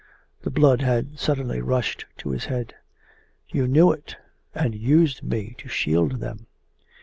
[0.41, 2.73] The blood had suddenly rushed to his head.
[3.49, 4.15] 'You knew it,
[4.55, 6.47] and used me to shield them!